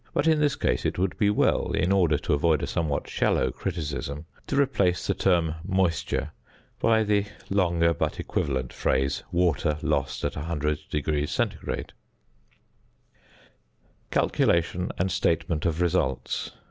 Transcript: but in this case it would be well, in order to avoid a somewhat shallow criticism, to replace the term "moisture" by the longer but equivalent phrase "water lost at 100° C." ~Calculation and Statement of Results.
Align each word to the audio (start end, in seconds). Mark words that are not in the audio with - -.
but 0.15 0.25
in 0.27 0.39
this 0.39 0.55
case 0.55 0.83
it 0.83 0.97
would 0.97 1.15
be 1.19 1.29
well, 1.29 1.73
in 1.73 1.91
order 1.91 2.17
to 2.17 2.33
avoid 2.33 2.63
a 2.63 2.65
somewhat 2.65 3.07
shallow 3.07 3.51
criticism, 3.51 4.25
to 4.47 4.59
replace 4.59 5.05
the 5.05 5.13
term 5.13 5.53
"moisture" 5.63 6.31
by 6.79 7.03
the 7.03 7.23
longer 7.51 7.93
but 7.93 8.19
equivalent 8.19 8.73
phrase 8.73 9.21
"water 9.31 9.77
lost 9.83 10.23
at 10.25 10.33
100° 10.33 11.29
C." 11.69 11.95
~Calculation 14.09 14.91
and 14.97 15.11
Statement 15.11 15.67
of 15.67 15.79
Results. 15.79 16.51